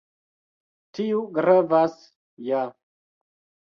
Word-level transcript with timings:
Tiu 0.99 1.21
gravas 1.37 1.97
ja 2.51 2.67